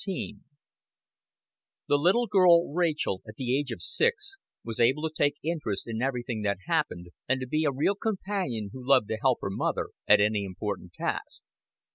[0.03, 0.41] XV
[1.87, 6.01] The little girl Rachel at the age of six was able to take interest in
[6.01, 9.89] everything that happened, and to be a real companion who loved to help her mother
[10.07, 11.43] at any important task.